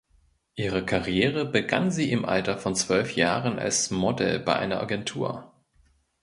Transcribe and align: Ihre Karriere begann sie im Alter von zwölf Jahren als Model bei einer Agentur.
Ihre 0.55 0.83
Karriere 0.83 1.45
begann 1.45 1.91
sie 1.91 2.11
im 2.11 2.25
Alter 2.25 2.57
von 2.57 2.73
zwölf 2.73 3.15
Jahren 3.15 3.59
als 3.59 3.91
Model 3.91 4.39
bei 4.39 4.55
einer 4.55 4.79
Agentur. 4.81 5.53